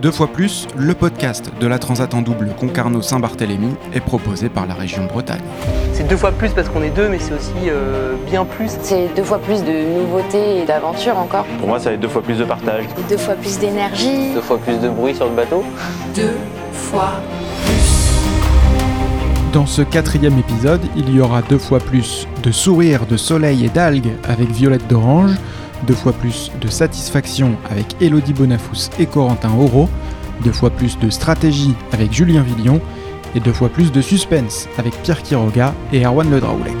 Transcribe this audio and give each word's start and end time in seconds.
Deux 0.00 0.10
fois 0.10 0.28
plus, 0.28 0.66
le 0.78 0.94
podcast 0.94 1.52
de 1.60 1.66
la 1.66 1.78
Transat 1.78 2.14
en 2.14 2.22
double 2.22 2.54
Concarneau-Saint-Barthélemy 2.58 3.74
est 3.92 4.00
proposé 4.00 4.48
par 4.48 4.66
la 4.66 4.72
région 4.72 5.04
Bretagne. 5.04 5.42
C'est 5.92 6.08
deux 6.08 6.16
fois 6.16 6.32
plus 6.32 6.48
parce 6.52 6.70
qu'on 6.70 6.82
est 6.82 6.88
deux, 6.88 7.10
mais 7.10 7.18
c'est 7.18 7.34
aussi 7.34 7.68
euh, 7.68 8.14
bien 8.30 8.46
plus. 8.46 8.70
C'est 8.80 9.14
deux 9.14 9.24
fois 9.24 9.38
plus 9.38 9.62
de 9.62 9.98
nouveautés 9.98 10.62
et 10.62 10.64
d'aventures 10.64 11.18
encore. 11.18 11.44
Pour 11.58 11.68
moi, 11.68 11.78
ça 11.78 11.90
va 11.90 11.96
être 11.96 12.00
deux 12.00 12.08
fois 12.08 12.22
plus 12.22 12.38
de 12.38 12.44
partage. 12.44 12.84
Deux 13.10 13.18
fois 13.18 13.34
plus 13.34 13.58
d'énergie. 13.58 14.32
Deux 14.32 14.40
fois 14.40 14.56
plus 14.56 14.78
de 14.78 14.88
bruit 14.88 15.14
sur 15.14 15.26
le 15.26 15.34
bateau. 15.36 15.62
Deux 16.16 16.38
fois 16.72 17.20
Dans 19.52 19.66
ce 19.66 19.82
quatrième 19.82 20.38
épisode, 20.38 20.80
il 20.96 21.14
y 21.14 21.20
aura 21.20 21.42
deux 21.42 21.58
fois 21.58 21.78
plus 21.78 22.26
de 22.42 22.50
sourires, 22.52 23.04
de 23.04 23.18
soleil 23.18 23.66
et 23.66 23.68
d'algues 23.68 24.12
avec 24.26 24.48
Violette 24.48 24.88
d'Orange, 24.88 25.32
deux 25.86 25.94
fois 25.94 26.12
plus 26.12 26.50
de 26.60 26.68
satisfaction 26.68 27.56
avec 27.70 27.96
Elodie 28.00 28.32
Bonafous 28.32 28.90
et 28.98 29.06
Corentin 29.06 29.52
Auro, 29.58 29.88
deux 30.44 30.52
fois 30.52 30.70
plus 30.70 30.98
de 30.98 31.10
stratégie 31.10 31.74
avec 31.92 32.12
Julien 32.12 32.42
Villion, 32.42 32.80
et 33.34 33.40
deux 33.40 33.52
fois 33.52 33.68
plus 33.68 33.92
de 33.92 34.00
suspense 34.00 34.66
avec 34.78 34.94
Pierre 35.02 35.22
Quiroga 35.22 35.74
et 35.92 36.04
Erwan 36.04 36.30
Le 36.30 36.40
Draoulec. 36.40 36.74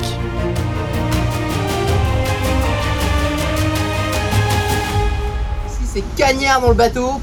C'est 5.84 6.04
cagnard 6.16 6.60
dans 6.60 6.68
le 6.68 6.74
bateau. 6.74 7.20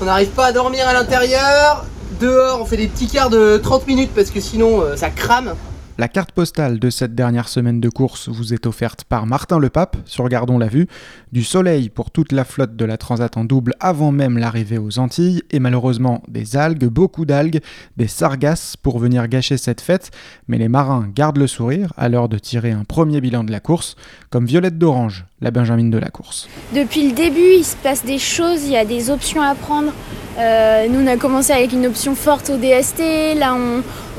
On 0.00 0.04
n'arrive 0.06 0.28
pas 0.28 0.46
à 0.46 0.52
dormir 0.52 0.86
à 0.88 0.92
l'intérieur. 0.92 1.84
Dehors, 2.20 2.60
on 2.60 2.64
fait 2.64 2.76
des 2.76 2.88
petits 2.88 3.06
quarts 3.06 3.30
de 3.30 3.60
30 3.62 3.86
minutes 3.86 4.10
parce 4.14 4.30
que 4.30 4.40
sinon, 4.40 4.80
euh, 4.80 4.96
ça 4.96 5.10
crame. 5.10 5.54
La 5.96 6.08
carte 6.08 6.32
postale 6.32 6.80
de 6.80 6.90
cette 6.90 7.14
dernière 7.14 7.46
semaine 7.46 7.80
de 7.80 7.88
course 7.88 8.28
vous 8.28 8.52
est 8.52 8.66
offerte 8.66 9.04
par 9.04 9.26
Martin 9.26 9.60
Lepape 9.60 9.96
sur 10.06 10.28
Gardons 10.28 10.58
la 10.58 10.66
Vue, 10.66 10.88
du 11.30 11.44
soleil 11.44 11.88
pour 11.88 12.10
toute 12.10 12.32
la 12.32 12.44
flotte 12.44 12.74
de 12.74 12.84
la 12.84 12.96
Transat 12.96 13.36
en 13.36 13.44
double 13.44 13.74
avant 13.78 14.10
même 14.10 14.36
l'arrivée 14.36 14.78
aux 14.78 14.98
Antilles, 14.98 15.44
et 15.52 15.60
malheureusement 15.60 16.24
des 16.26 16.56
algues, 16.56 16.86
beaucoup 16.86 17.24
d'algues, 17.24 17.60
des 17.96 18.08
sargasses 18.08 18.76
pour 18.76 18.98
venir 18.98 19.28
gâcher 19.28 19.56
cette 19.56 19.80
fête, 19.80 20.10
mais 20.48 20.58
les 20.58 20.68
marins 20.68 21.08
gardent 21.14 21.38
le 21.38 21.46
sourire 21.46 21.92
à 21.96 22.08
l'heure 22.08 22.28
de 22.28 22.38
tirer 22.38 22.72
un 22.72 22.82
premier 22.82 23.20
bilan 23.20 23.44
de 23.44 23.52
la 23.52 23.60
course, 23.60 23.94
comme 24.30 24.46
Violette 24.46 24.78
d'Orange, 24.78 25.26
la 25.40 25.52
Benjamine 25.52 25.90
de 25.90 25.98
la 25.98 26.10
course. 26.10 26.48
Depuis 26.74 27.08
le 27.08 27.14
début, 27.14 27.54
il 27.58 27.64
se 27.64 27.76
passe 27.76 28.04
des 28.04 28.18
choses, 28.18 28.64
il 28.64 28.72
y 28.72 28.76
a 28.76 28.84
des 28.84 29.10
options 29.10 29.42
à 29.42 29.54
prendre. 29.54 29.92
Euh, 30.38 30.88
nous, 30.88 31.00
on 31.00 31.06
a 31.06 31.16
commencé 31.16 31.52
avec 31.52 31.72
une 31.72 31.86
option 31.86 32.14
forte 32.14 32.50
au 32.50 32.56
DST, 32.56 33.38
là, 33.38 33.56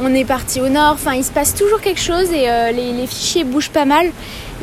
on, 0.01 0.13
est 0.13 0.25
parti 0.25 0.61
au 0.61 0.69
nord. 0.69 0.93
Enfin, 0.93 1.13
il 1.13 1.23
se 1.23 1.31
passe 1.31 1.53
toujours 1.53 1.81
quelque 1.81 1.99
chose 1.99 2.31
et 2.31 2.49
euh, 2.49 2.71
les, 2.71 3.05
fichiers 3.07 3.43
bougent 3.43 3.69
pas 3.69 3.85
mal. 3.85 4.07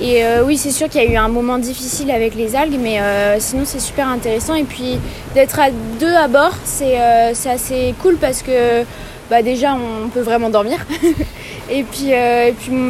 Et 0.00 0.24
euh, 0.24 0.44
oui, 0.44 0.56
c'est 0.56 0.70
sûr 0.70 0.88
qu'il 0.88 1.02
y 1.02 1.06
a 1.06 1.10
eu 1.10 1.16
un 1.16 1.28
moment 1.28 1.58
difficile 1.58 2.10
avec 2.10 2.34
les 2.34 2.56
algues, 2.56 2.78
mais 2.80 2.98
sinon, 3.38 3.64
c'est 3.66 3.80
super 3.80 4.08
intéressant. 4.08 4.54
Et 4.54 4.64
puis, 4.64 4.98
d'être 5.34 5.60
à 5.60 5.70
deux 6.00 6.14
à 6.14 6.28
bord, 6.28 6.54
c'est 6.64 6.96
assez 6.96 7.94
cool 8.00 8.16
parce 8.16 8.42
que 8.42 8.84
bah, 9.30 9.42
déjà, 9.42 9.74
on 9.74 10.08
peut 10.08 10.20
vraiment 10.20 10.48
dormir. 10.48 10.78
et 11.70 11.82
puis, 11.82 12.12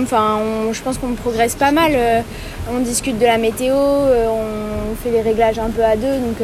enfin, 0.02 0.38
je 0.70 0.80
pense 0.82 0.98
qu'on 0.98 1.14
progresse 1.14 1.56
pas 1.56 1.72
mal. 1.72 1.92
on 2.72 2.78
discute 2.78 3.18
de 3.18 3.26
la 3.26 3.38
météo, 3.38 3.74
on 3.74 4.94
fait 5.02 5.10
les 5.10 5.22
réglages 5.22 5.58
un 5.58 5.70
peu 5.70 5.84
à 5.84 5.96
deux. 5.96 6.18
Donc, 6.18 6.38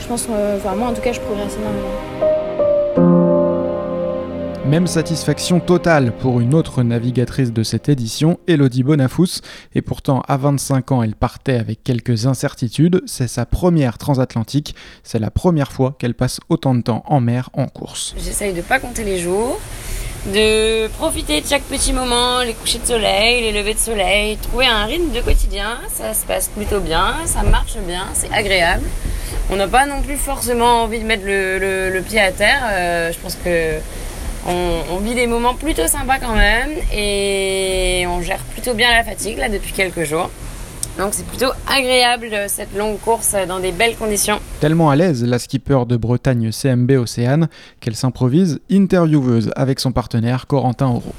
je 0.00 0.06
pense, 0.06 0.26
enfin, 0.56 0.74
moi 0.74 0.88
en 0.88 0.92
tout 0.92 1.02
cas, 1.02 1.12
je 1.12 1.20
progresse 1.20 1.56
énormément. 1.56 2.26
Même 4.66 4.88
satisfaction 4.88 5.60
totale 5.60 6.10
pour 6.10 6.40
une 6.40 6.52
autre 6.52 6.82
navigatrice 6.82 7.52
de 7.52 7.62
cette 7.62 7.88
édition, 7.88 8.40
Elodie 8.48 8.82
Bonafous, 8.82 9.40
et 9.76 9.80
pourtant 9.80 10.22
à 10.26 10.36
25 10.36 10.90
ans 10.90 11.02
elle 11.04 11.14
partait 11.14 11.56
avec 11.56 11.84
quelques 11.84 12.26
incertitudes, 12.26 13.00
c'est 13.06 13.28
sa 13.28 13.46
première 13.46 13.96
transatlantique, 13.96 14.74
c'est 15.04 15.20
la 15.20 15.30
première 15.30 15.70
fois 15.70 15.94
qu'elle 16.00 16.14
passe 16.14 16.40
autant 16.48 16.74
de 16.74 16.80
temps 16.80 17.04
en 17.06 17.20
mer 17.20 17.48
en 17.52 17.66
course. 17.68 18.16
J'essaye 18.18 18.54
de 18.54 18.60
pas 18.60 18.80
compter 18.80 19.04
les 19.04 19.20
jours, 19.20 19.60
de 20.34 20.88
profiter 20.88 21.40
de 21.40 21.46
chaque 21.46 21.62
petit 21.62 21.92
moment, 21.92 22.42
les 22.42 22.54
couchers 22.54 22.80
de 22.80 22.86
soleil, 22.86 23.42
les 23.42 23.52
levées 23.52 23.74
de 23.74 23.78
soleil, 23.78 24.36
trouver 24.36 24.66
un 24.66 24.84
rythme 24.86 25.12
de 25.12 25.20
quotidien, 25.20 25.78
ça 25.94 26.12
se 26.12 26.26
passe 26.26 26.48
plutôt 26.48 26.80
bien, 26.80 27.14
ça 27.24 27.44
marche 27.44 27.76
bien, 27.86 28.02
c'est 28.14 28.32
agréable. 28.32 28.82
On 29.50 29.56
n'a 29.56 29.68
pas 29.68 29.86
non 29.86 30.02
plus 30.02 30.16
forcément 30.16 30.82
envie 30.82 30.98
de 31.00 31.04
mettre 31.04 31.24
le, 31.24 32.00
pied 32.00 32.20
à 32.20 32.32
terre, 32.32 32.62
euh, 32.70 33.12
je 33.12 33.18
pense 33.18 33.36
que 33.36 33.78
on, 34.48 34.98
vit 34.98 35.14
des 35.14 35.26
moments 35.26 35.54
plutôt 35.54 35.86
sympas 35.86 36.18
quand 36.18 36.34
même 36.34 36.70
et 36.92 38.04
on 38.08 38.22
gère 38.22 38.42
plutôt 38.52 38.74
bien 38.74 38.90
la 38.92 39.02
fatigue 39.02 39.38
là 39.38 39.48
depuis 39.48 39.72
quelques 39.72 40.04
jours. 40.04 40.30
Donc 40.98 41.08
c'est 41.12 41.26
plutôt 41.26 41.50
agréable 41.68 42.30
cette 42.48 42.74
longue 42.74 42.98
course 43.00 43.36
dans 43.46 43.60
des 43.60 43.72
belles 43.72 43.96
conditions. 43.96 44.38
Tellement 44.60 44.88
à 44.88 44.96
l'aise, 44.96 45.24
la 45.24 45.38
skipper 45.38 45.84
de 45.86 45.96
Bretagne 45.96 46.50
CMB 46.50 46.92
Océane, 46.92 47.48
qu'elle 47.80 47.96
s'improvise 47.96 48.60
intervieweuse 48.70 49.50
avec 49.56 49.78
son 49.78 49.92
partenaire 49.92 50.46
Corentin 50.46 50.86
Auro. 50.86 51.12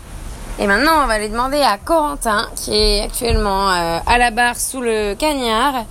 Et 0.60 0.66
maintenant, 0.66 1.04
on 1.04 1.08
va 1.08 1.14
aller 1.14 1.30
demander 1.30 1.62
à 1.62 1.78
Corentin, 1.78 2.48
qui 2.56 2.74
est 2.74 3.02
actuellement 3.04 3.72
euh, 3.72 4.00
à 4.04 4.18
la 4.18 4.32
barre 4.32 4.60
sous 4.60 4.82
le 4.82 5.14
cagnard, 5.14 5.86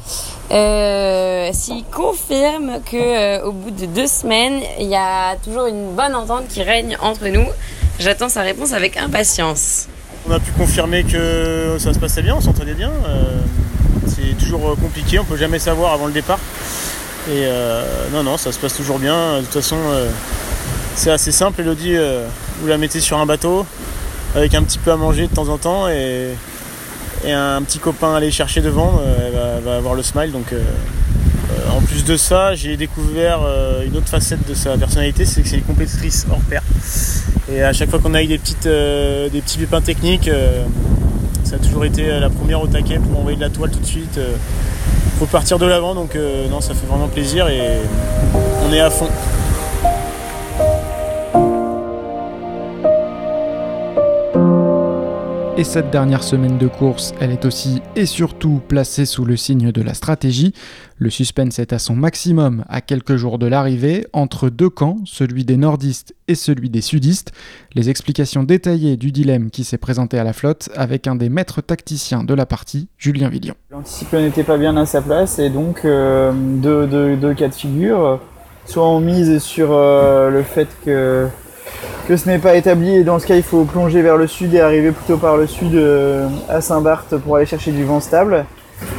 euh, 0.50 1.50
s'il 1.52 1.84
confirme 1.84 2.80
que 2.84 2.96
euh, 2.96 3.44
au 3.44 3.52
bout 3.52 3.70
de 3.70 3.86
deux 3.86 4.08
semaines, 4.08 4.60
il 4.80 4.88
y 4.88 4.96
a 4.96 5.36
toujours 5.36 5.66
une 5.66 5.92
bonne 5.92 6.16
entente 6.16 6.48
qui 6.48 6.64
règne 6.64 6.96
entre 7.00 7.28
nous. 7.28 7.46
J'attends 8.00 8.28
sa 8.28 8.40
réponse 8.40 8.72
avec 8.72 8.96
impatience. 8.96 9.86
On 10.28 10.32
a 10.32 10.40
pu 10.40 10.50
confirmer 10.50 11.04
que 11.04 11.76
ça 11.78 11.94
se 11.94 12.00
passait 12.00 12.22
bien, 12.22 12.34
on 12.34 12.40
s'entendait 12.40 12.74
bien. 12.74 12.90
C'est 14.08 14.36
toujours 14.36 14.74
compliqué, 14.82 15.20
on 15.20 15.24
peut 15.24 15.36
jamais 15.36 15.60
savoir 15.60 15.92
avant 15.92 16.06
le 16.06 16.12
départ. 16.12 16.40
Et 17.30 17.48
non, 18.12 18.24
non, 18.24 18.36
ça 18.36 18.50
se 18.50 18.58
passe 18.58 18.74
toujours 18.74 18.98
bien. 18.98 19.36
De 19.36 19.42
toute 19.42 19.52
façon, 19.52 19.76
c'est 20.96 21.12
assez 21.12 21.30
simple. 21.30 21.60
Elodie, 21.60 21.96
vous 22.60 22.66
la 22.66 22.76
mettez 22.76 22.98
sur 22.98 23.18
un 23.18 23.26
bateau 23.26 23.64
avec 24.36 24.54
un 24.54 24.62
petit 24.62 24.78
peu 24.78 24.92
à 24.92 24.96
manger 24.96 25.26
de 25.26 25.34
temps 25.34 25.48
en 25.48 25.56
temps 25.56 25.88
et, 25.88 26.34
un 27.28 27.60
petit 27.62 27.80
copain 27.80 28.14
à 28.14 28.18
aller 28.18 28.30
chercher 28.30 28.60
devant, 28.60 29.00
elle 29.18 29.64
va, 29.64 29.76
avoir 29.76 29.94
le 29.94 30.02
smile. 30.04 30.30
Donc, 30.30 30.52
euh, 30.52 30.58
en 31.76 31.80
plus 31.80 32.04
de 32.04 32.16
ça, 32.16 32.54
j'ai 32.54 32.76
découvert 32.76 33.40
euh, 33.42 33.84
une 33.84 33.96
autre 33.96 34.08
facette 34.08 34.46
de 34.48 34.54
sa 34.54 34.76
personnalité, 34.76 35.24
c'est 35.24 35.42
que 35.42 35.48
c'est 35.48 35.56
une 35.56 35.64
compétitrice 35.64 36.24
hors 36.30 36.38
pair. 36.40 36.62
Et 37.50 37.62
à 37.62 37.72
chaque 37.72 37.90
fois 37.90 37.98
qu'on 37.98 38.14
a 38.14 38.22
eu 38.22 38.26
des, 38.26 38.38
petites, 38.38 38.66
euh, 38.66 39.28
des 39.28 39.40
petits 39.40 39.58
pépins 39.58 39.80
techniques, 39.80 40.30
ça 41.42 41.56
a 41.56 41.58
toujours 41.58 41.84
été 41.84 42.06
la 42.06 42.30
première 42.30 42.60
au 42.60 42.66
taquet 42.66 42.98
pour 42.98 43.18
envoyer 43.18 43.36
de 43.36 43.42
la 43.42 43.50
toile 43.50 43.70
tout 43.70 43.80
de 43.80 43.86
suite. 43.86 44.20
faut 45.18 45.26
partir 45.26 45.58
de 45.58 45.66
l'avant, 45.66 45.94
donc 45.94 46.16
non, 46.50 46.60
ça 46.60 46.74
fait 46.74 46.86
vraiment 46.86 47.08
plaisir 47.08 47.48
et 47.48 47.78
on 48.68 48.72
est 48.72 48.80
à 48.80 48.90
fond. 48.90 49.08
Et 55.58 55.64
cette 55.64 55.90
dernière 55.90 56.22
semaine 56.22 56.58
de 56.58 56.68
course, 56.68 57.14
elle 57.18 57.30
est 57.30 57.46
aussi 57.46 57.80
et 57.94 58.04
surtout 58.04 58.60
placée 58.68 59.06
sous 59.06 59.24
le 59.24 59.38
signe 59.38 59.72
de 59.72 59.80
la 59.80 59.94
stratégie. 59.94 60.52
Le 60.98 61.08
suspense 61.08 61.58
est 61.58 61.72
à 61.72 61.78
son 61.78 61.96
maximum 61.96 62.62
à 62.68 62.82
quelques 62.82 63.16
jours 63.16 63.38
de 63.38 63.46
l'arrivée, 63.46 64.06
entre 64.12 64.50
deux 64.50 64.68
camps, 64.68 64.98
celui 65.06 65.46
des 65.46 65.56
nordistes 65.56 66.14
et 66.28 66.34
celui 66.34 66.68
des 66.68 66.82
sudistes. 66.82 67.32
Les 67.74 67.88
explications 67.88 68.42
détaillées 68.42 68.98
du 68.98 69.12
dilemme 69.12 69.48
qui 69.48 69.64
s'est 69.64 69.78
présenté 69.78 70.18
à 70.18 70.24
la 70.24 70.34
flotte 70.34 70.68
avec 70.76 71.06
un 71.06 71.16
des 71.16 71.30
maîtres 71.30 71.62
tacticiens 71.62 72.22
de 72.22 72.34
la 72.34 72.44
partie, 72.44 72.88
Julien 72.98 73.30
Villion. 73.30 73.54
L'anticipé 73.70 74.20
n'était 74.20 74.44
pas 74.44 74.58
bien 74.58 74.76
à 74.76 74.84
sa 74.84 75.00
place 75.00 75.38
et 75.38 75.48
donc 75.48 75.86
euh, 75.86 76.32
deux, 76.34 77.32
cas 77.32 77.48
de 77.48 77.54
figure. 77.54 78.20
Soit 78.66 78.86
on 78.86 79.00
mise 79.00 79.38
sur 79.38 79.68
euh, 79.72 80.28
le 80.28 80.42
fait 80.42 80.68
que 80.84 81.28
que 82.06 82.16
ce 82.16 82.28
n'est 82.28 82.38
pas 82.38 82.54
établi 82.54 82.94
et 82.94 83.04
dans 83.04 83.18
ce 83.18 83.26
cas 83.26 83.34
il 83.34 83.42
faut 83.42 83.64
plonger 83.64 84.00
vers 84.00 84.16
le 84.16 84.28
sud 84.28 84.54
et 84.54 84.60
arriver 84.60 84.92
plutôt 84.92 85.16
par 85.16 85.36
le 85.36 85.46
sud 85.46 85.74
euh, 85.74 86.28
à 86.48 86.60
Saint-Barth 86.60 87.16
pour 87.16 87.36
aller 87.36 87.46
chercher 87.46 87.72
du 87.72 87.84
vent 87.84 88.00
stable. 88.00 88.44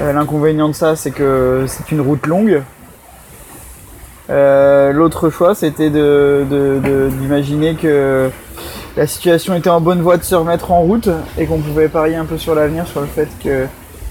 Euh, 0.01 0.11
L'inconvénient 0.11 0.67
de 0.67 0.73
ça 0.73 0.95
c'est 0.97 1.11
que 1.11 1.65
c'est 1.67 1.91
une 1.91 2.01
route 2.01 2.25
longue. 2.27 2.61
Euh, 4.29 4.91
L'autre 4.91 5.29
choix 5.29 5.55
c'était 5.55 5.89
d'imaginer 5.89 7.75
que 7.75 8.29
la 8.97 9.07
situation 9.07 9.53
était 9.55 9.69
en 9.69 9.79
bonne 9.79 10.01
voie 10.01 10.17
de 10.17 10.23
se 10.23 10.35
remettre 10.35 10.71
en 10.71 10.81
route 10.81 11.09
et 11.37 11.45
qu'on 11.45 11.59
pouvait 11.59 11.87
parier 11.87 12.17
un 12.17 12.25
peu 12.25 12.37
sur 12.37 12.55
l'avenir 12.55 12.87
sur 12.87 12.99
le 12.99 13.07
fait 13.07 13.29
que 13.41 13.67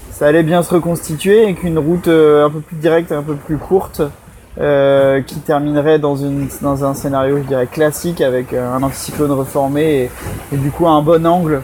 ça 0.09 0.25
allait 0.25 0.43
bien 0.43 0.63
se 0.63 0.73
reconstituer 0.73 1.47
et 1.47 1.53
qu'une 1.53 1.77
route 1.77 2.07
un 2.07 2.49
peu 2.49 2.61
plus 2.61 2.77
directe, 2.77 3.11
un 3.11 3.21
peu 3.21 3.35
plus 3.35 3.57
courte 3.57 4.01
euh, 4.59 5.21
qui 5.21 5.39
terminerait 5.39 5.99
dans, 5.99 6.15
une, 6.15 6.47
dans 6.61 6.83
un 6.83 6.93
scénario, 6.93 7.37
je 7.37 7.43
dirais, 7.43 7.67
classique 7.67 8.21
avec 8.21 8.53
un 8.53 8.81
anticyclone 8.81 9.31
reformé 9.31 9.83
et, 10.03 10.11
et 10.53 10.57
du 10.57 10.71
coup 10.71 10.87
un 10.87 11.01
bon 11.01 11.25
angle 11.25 11.61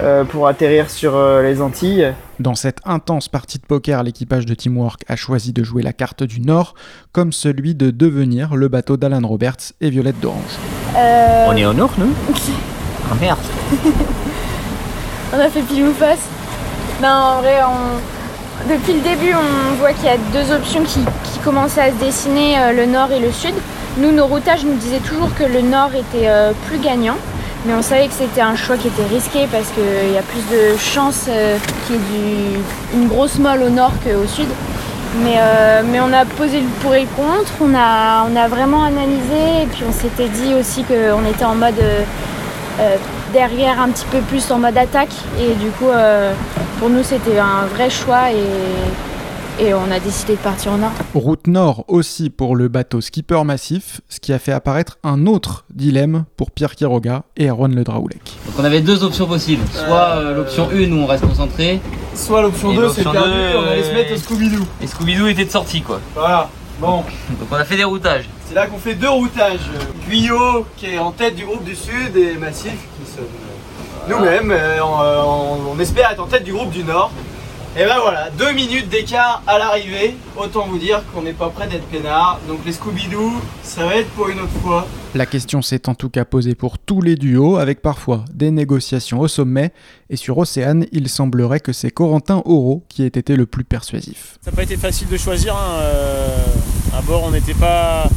euh, 0.00 0.22
pour 0.24 0.46
atterrir 0.46 0.90
sur 0.90 1.16
euh, 1.16 1.42
les 1.42 1.62
Antilles. 1.62 2.12
Dans 2.38 2.54
cette 2.54 2.78
intense 2.84 3.28
partie 3.28 3.58
de 3.58 3.64
poker, 3.64 4.02
l'équipage 4.02 4.44
de 4.44 4.54
Teamwork 4.54 5.02
a 5.08 5.16
choisi 5.16 5.52
de 5.52 5.64
jouer 5.64 5.82
la 5.82 5.94
carte 5.94 6.22
du 6.22 6.40
Nord 6.40 6.74
comme 7.10 7.32
celui 7.32 7.74
de 7.74 7.90
devenir 7.90 8.54
le 8.54 8.68
bateau 8.68 8.96
d'Alan 8.98 9.26
Roberts 9.26 9.72
et 9.80 9.88
Violette 9.88 10.20
d'Orange. 10.20 10.58
Euh... 10.94 11.46
On 11.48 11.56
est 11.56 11.64
au 11.64 11.72
Nord, 11.72 11.90
nous 11.96 12.12
Ah 13.10 13.14
merde 13.20 13.38
On 15.34 15.38
a 15.38 15.48
fait 15.48 15.62
pile 15.62 15.84
ou 15.84 15.92
face 15.92 16.28
Non, 17.02 17.08
en 17.08 17.40
vrai, 17.40 17.58
on 17.64 17.98
depuis 18.68 18.94
le 18.94 19.00
début, 19.00 19.32
on 19.34 19.74
voit 19.76 19.92
qu'il 19.92 20.06
y 20.06 20.08
a 20.08 20.18
deux 20.32 20.52
options 20.52 20.82
qui, 20.82 21.00
qui 21.38 21.44
commençait 21.44 21.80
à 21.80 21.90
se 21.90 22.04
dessiner, 22.04 22.56
le 22.74 22.86
nord 22.86 23.12
et 23.12 23.20
le 23.20 23.32
sud. 23.32 23.54
Nous, 23.98 24.12
nos 24.12 24.26
routages 24.26 24.64
nous 24.64 24.74
disaient 24.74 25.00
toujours 25.00 25.34
que 25.34 25.44
le 25.44 25.60
nord 25.60 25.90
était 25.94 26.28
plus 26.66 26.78
gagnant. 26.78 27.16
Mais 27.66 27.74
on 27.74 27.82
savait 27.82 28.06
que 28.06 28.14
c'était 28.14 28.40
un 28.40 28.54
choix 28.54 28.76
qui 28.76 28.88
était 28.88 29.06
risqué 29.12 29.48
parce 29.50 29.68
qu'il 29.70 30.12
y 30.12 30.18
a 30.18 30.22
plus 30.22 30.42
de 30.50 30.76
chances 30.78 31.28
qu'il 31.86 31.96
y 31.96 32.54
ait 32.54 32.94
une 32.94 33.08
grosse 33.08 33.38
molle 33.38 33.62
au 33.62 33.70
nord 33.70 33.92
qu'au 34.04 34.26
sud. 34.26 34.48
Mais, 35.16 35.36
euh, 35.38 35.82
mais 35.84 36.00
on 36.00 36.12
a 36.12 36.24
posé 36.24 36.60
le 36.60 36.66
pour 36.82 36.94
et 36.94 37.00
le 37.00 37.06
contre, 37.16 37.50
on 37.60 37.74
a, 37.74 38.26
on 38.30 38.36
a 38.36 38.46
vraiment 38.46 38.84
analysé 38.84 39.62
et 39.62 39.66
puis 39.66 39.82
on 39.88 39.92
s'était 39.92 40.28
dit 40.28 40.54
aussi 40.54 40.84
qu'on 40.84 41.24
était 41.24 41.46
en 41.46 41.54
mode 41.54 41.78
euh, 41.80 42.02
euh, 42.80 42.96
derrière 43.32 43.80
un 43.80 43.88
petit 43.88 44.04
peu 44.10 44.18
plus 44.18 44.50
en 44.50 44.58
mode 44.58 44.76
attaque 44.76 45.14
et 45.40 45.54
du 45.54 45.70
coup 45.70 45.90
pour 46.78 46.88
nous 46.88 47.02
c'était 47.02 47.38
un 47.38 47.66
vrai 47.74 47.90
choix 47.90 48.30
et, 48.30 48.36
et 49.60 49.74
on 49.74 49.90
a 49.90 49.98
décidé 49.98 50.34
de 50.34 50.38
partir 50.38 50.72
au 50.72 50.76
nord. 50.76 50.92
Route 51.14 51.46
nord 51.46 51.84
aussi 51.88 52.30
pour 52.30 52.56
le 52.56 52.68
bateau 52.68 53.00
skipper 53.00 53.42
massif, 53.44 54.00
ce 54.08 54.20
qui 54.20 54.32
a 54.32 54.38
fait 54.38 54.52
apparaître 54.52 54.98
un 55.02 55.26
autre 55.26 55.64
dilemme 55.74 56.24
pour 56.36 56.50
Pierre 56.50 56.74
Quiroga 56.76 57.24
et 57.36 57.46
Erwan 57.48 57.74
Le 57.74 57.84
Draoulec. 57.84 58.36
Donc 58.46 58.54
on 58.58 58.64
avait 58.64 58.80
deux 58.80 59.02
options 59.04 59.26
possibles, 59.26 59.64
soit 59.72 60.22
l'option 60.32 60.68
1 60.70 60.92
où 60.92 60.98
on 61.02 61.06
reste 61.06 61.26
concentré, 61.26 61.80
soit 62.14 62.42
l'option 62.42 62.72
2 62.72 62.88
c'est 62.90 63.02
perdu, 63.02 63.18
on 63.56 63.68
allait 63.68 63.82
se 63.82 63.92
mettre 63.92 64.14
au 64.14 64.16
Scooby-Doo. 64.16 64.64
Et 64.82 64.86
Scooby-Doo 64.86 65.26
était 65.28 65.44
de 65.44 65.50
sortie 65.50 65.82
quoi. 65.82 66.00
Voilà, 66.14 66.48
bon. 66.80 66.96
Donc 67.40 67.48
on 67.50 67.56
a 67.56 67.64
fait 67.64 67.76
des 67.76 67.84
routages. 67.84 68.28
C'est 68.46 68.54
là 68.54 68.66
qu'on 68.66 68.78
fait 68.78 68.94
deux 68.94 69.10
routages. 69.10 69.60
Guyot 70.08 70.66
qui 70.76 70.86
est 70.86 70.98
en 70.98 71.10
tête 71.10 71.34
du 71.34 71.44
groupe 71.44 71.64
du 71.64 71.74
Sud 71.74 72.16
et 72.16 72.36
Massif 72.36 72.72
qui 72.72 73.10
sommes 73.10 73.24
nous-mêmes. 74.08 74.52
Euh, 74.52 74.80
on 74.82 75.78
espère 75.78 76.10
être 76.10 76.22
en 76.22 76.26
tête 76.26 76.44
du 76.44 76.52
groupe 76.52 76.70
du 76.70 76.82
Nord. 76.82 77.10
Et 77.80 77.84
ben 77.84 78.00
voilà, 78.02 78.28
deux 78.30 78.52
minutes 78.54 78.88
d'écart 78.88 79.40
à 79.46 79.56
l'arrivée. 79.56 80.16
Autant 80.36 80.66
vous 80.66 80.78
dire 80.78 81.00
qu'on 81.14 81.22
n'est 81.22 81.32
pas 81.32 81.48
prêt 81.48 81.68
d'être 81.68 81.84
peinard. 81.84 82.40
Donc 82.48 82.58
les 82.66 82.72
Scooby-Doo, 82.72 83.34
ça 83.62 83.86
va 83.86 83.94
être 83.94 84.08
pour 84.10 84.28
une 84.28 84.40
autre 84.40 84.52
fois. 84.64 84.88
La 85.14 85.26
question 85.26 85.62
s'est 85.62 85.88
en 85.88 85.94
tout 85.94 86.08
cas 86.08 86.24
posée 86.24 86.56
pour 86.56 86.80
tous 86.80 87.00
les 87.00 87.14
duos, 87.14 87.56
avec 87.56 87.80
parfois 87.80 88.24
des 88.34 88.50
négociations 88.50 89.20
au 89.20 89.28
sommet. 89.28 89.70
Et 90.10 90.16
sur 90.16 90.38
Océane, 90.38 90.86
il 90.90 91.08
semblerait 91.08 91.60
que 91.60 91.72
c'est 91.72 91.92
Corentin 91.92 92.42
Oro 92.46 92.82
qui 92.88 93.04
ait 93.04 93.06
été 93.06 93.36
le 93.36 93.46
plus 93.46 93.62
persuasif. 93.62 94.40
Ça 94.42 94.50
n'a 94.50 94.56
pas 94.56 94.64
été 94.64 94.76
facile 94.76 95.06
de 95.06 95.16
choisir. 95.16 95.54
Hein. 95.54 95.78
Euh, 95.80 96.36
à 96.98 97.00
bord, 97.02 97.22
on 97.22 97.30
n'était 97.30 97.54
pas, 97.54 98.10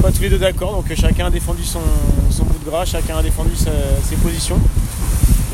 pas 0.00 0.12
tous 0.12 0.22
les 0.22 0.30
deux 0.30 0.38
d'accord. 0.38 0.70
Donc 0.70 0.94
chacun 0.94 1.26
a 1.26 1.30
défendu 1.30 1.64
son, 1.64 1.80
bout 1.80 2.64
de 2.64 2.70
gras, 2.70 2.84
chacun 2.84 3.16
a 3.16 3.24
défendu 3.24 3.56
ses 3.56 4.16
positions. 4.22 4.60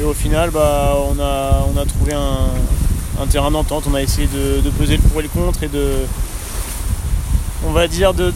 Et 0.00 0.04
au 0.04 0.14
final, 0.14 0.50
bah, 0.50 0.96
on, 1.10 1.20
a, 1.20 1.66
on 1.72 1.78
a 1.78 1.84
trouvé 1.84 2.12
un, 2.14 3.26
terrain 3.26 3.50
d'entente. 3.50 3.84
On 3.90 3.94
a 3.94 4.02
essayé 4.02 4.26
de, 4.26 4.68
peser 4.70 4.96
le 4.96 5.02
pour 5.02 5.20
et 5.20 5.22
le 5.24 5.28
contre 5.28 5.62
et 5.62 5.68
de, 5.68 5.90
on 7.66 7.72
va 7.72 7.86
dire, 7.86 8.14
de, 8.14 8.32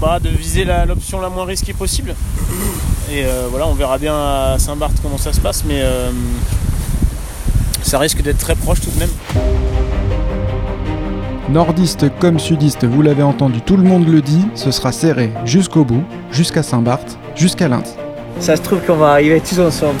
bah, 0.00 0.18
de 0.20 0.28
viser 0.28 0.64
l'option 0.86 1.20
la, 1.20 1.28
moins 1.28 1.44
risquée 1.44 1.72
possible. 1.72 2.14
Et 3.10 3.24
euh, 3.24 3.46
voilà, 3.50 3.66
on 3.66 3.74
verra 3.74 3.98
bien 3.98 4.14
à 4.14 4.56
Saint-Barth 4.58 4.96
comment 5.02 5.18
ça 5.18 5.32
se 5.32 5.40
passe, 5.40 5.64
mais 5.66 5.80
euh, 5.82 6.10
ça 7.82 7.98
risque 7.98 8.22
d'être 8.22 8.38
très 8.38 8.54
proche 8.54 8.80
tout 8.80 8.90
de 8.90 8.98
même. 8.98 9.10
Nordiste 11.50 12.06
comme 12.18 12.38
sudiste, 12.38 12.84
vous 12.86 13.02
l'avez 13.02 13.22
entendu, 13.22 13.60
tout 13.60 13.76
le 13.76 13.82
monde 13.82 14.08
le 14.08 14.22
dit, 14.22 14.46
ce 14.54 14.70
sera 14.70 14.92
serré 14.92 15.30
jusqu'au 15.44 15.84
bout, 15.84 16.04
jusqu'à 16.30 16.62
Saint-Barth, 16.62 17.18
jusqu'à 17.36 17.68
lundi. 17.68 17.90
Ça 18.40 18.56
se 18.56 18.62
trouve 18.62 18.80
qu'on 18.80 18.96
va 18.96 19.10
arriver 19.10 19.42
tous 19.42 19.60
ensemble 19.60 19.98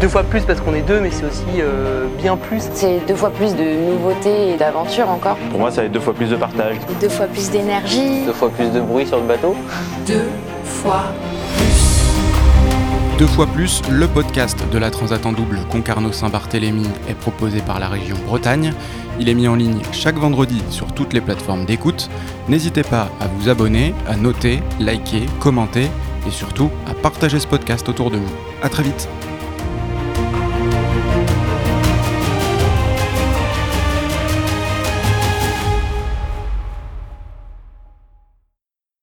deux 0.00 0.08
fois 0.08 0.22
plus 0.22 0.42
parce 0.42 0.60
qu'on 0.60 0.74
est 0.74 0.82
deux, 0.82 1.00
mais 1.00 1.10
c'est 1.10 1.24
aussi 1.24 1.60
euh, 1.60 2.06
bien 2.18 2.36
plus. 2.36 2.62
C'est 2.74 3.00
deux 3.06 3.14
fois 3.14 3.30
plus 3.30 3.54
de 3.54 3.90
nouveautés 3.90 4.52
et 4.52 4.56
d'aventures 4.56 5.08
encore. 5.08 5.36
Pour 5.50 5.60
moi, 5.60 5.70
ça 5.70 5.80
va 5.80 5.86
être 5.86 5.92
deux 5.92 6.00
fois 6.00 6.14
plus 6.14 6.30
de 6.30 6.36
partage. 6.36 6.76
Deux 7.00 7.08
fois 7.08 7.26
plus 7.26 7.50
d'énergie. 7.50 8.24
Deux 8.26 8.32
fois 8.32 8.50
plus 8.50 8.70
de 8.70 8.80
bruit 8.80 9.06
sur 9.06 9.18
le 9.18 9.24
bateau. 9.24 9.56
Deux 10.06 10.28
fois 10.64 11.04
plus. 11.56 13.18
Deux 13.18 13.26
fois 13.26 13.46
plus, 13.46 13.80
le 13.90 14.06
podcast 14.06 14.62
de 14.70 14.78
la 14.78 14.90
Transat 14.90 15.24
en 15.24 15.32
double 15.32 15.60
Concarneau-Saint-Barthélemy 15.70 16.86
est 17.08 17.14
proposé 17.14 17.60
par 17.60 17.80
la 17.80 17.88
région 17.88 18.16
Bretagne. 18.26 18.74
Il 19.18 19.30
est 19.30 19.34
mis 19.34 19.48
en 19.48 19.54
ligne 19.54 19.80
chaque 19.92 20.18
vendredi 20.18 20.62
sur 20.68 20.92
toutes 20.92 21.14
les 21.14 21.22
plateformes 21.22 21.64
d'écoute. 21.64 22.10
N'hésitez 22.48 22.82
pas 22.82 23.08
à 23.20 23.26
vous 23.28 23.48
abonner, 23.48 23.94
à 24.06 24.16
noter, 24.16 24.60
liker, 24.78 25.24
commenter 25.40 25.88
et 26.26 26.30
surtout 26.30 26.70
à 26.86 26.92
partager 26.92 27.40
ce 27.40 27.46
podcast 27.46 27.88
autour 27.88 28.10
de 28.10 28.18
vous. 28.18 28.34
A 28.62 28.68
très 28.68 28.82
vite 28.82 29.08